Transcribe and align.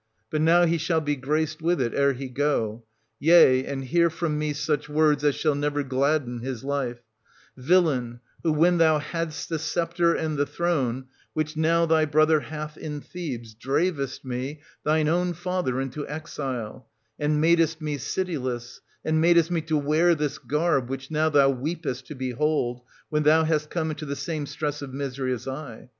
But 0.31 0.41
now 0.41 0.65
he 0.65 0.79
shall 0.79 0.99
be 0.99 1.15
graced 1.15 1.61
with 1.61 1.79
it, 1.79 1.93
ere 1.93 2.13
he 2.13 2.27
go,— 2.27 2.83
^yea, 3.21 3.69
and 3.71 3.83
hear 3.83 4.09
from 4.09 4.39
me 4.39 4.51
such 4.51 4.89
words 4.89 5.23
as 5.23 5.35
shall 5.35 5.53
never 5.53 5.83
gladden 5.83 6.39
his 6.39 6.63
life:— 6.63 7.03
^villain, 7.59 8.19
who 8.41 8.51
when 8.51 8.79
thou 8.79 8.97
hadst 8.97 9.49
the 9.49 9.59
sceptre 9.59 10.15
and 10.15 10.37
the 10.37 10.47
throne, 10.47 11.05
which 11.33 11.55
now 11.55 11.85
thy 11.85 12.05
brother 12.05 12.39
hath 12.39 12.77
in 12.77 12.99
Thebes, 12.99 13.53
dravest 13.53 14.25
me, 14.25 14.61
thine 14.83 15.07
own 15.07 15.33
father, 15.33 15.79
into 15.79 16.07
exile, 16.07 16.87
and 17.19 17.39
madest 17.39 17.79
me 17.79 17.99
citiless, 17.99 18.79
and 19.05 19.21
madest 19.21 19.51
me 19.51 19.61
to 19.61 19.77
wear 19.77 20.15
this 20.15 20.39
garb 20.39 20.89
which 20.89 21.11
now 21.11 21.29
thou 21.29 21.51
weepest 21.51 22.07
to 22.07 22.15
behold, 22.15 22.81
when 23.09 23.21
thou 23.21 23.43
hast 23.43 23.69
come 23.69 23.91
unto 23.91 24.07
the 24.07 24.15
same 24.15 24.47
stress 24.47 24.81
of 24.81 24.95
misery 24.95 25.31
as 25.31 25.47
I. 25.47 25.89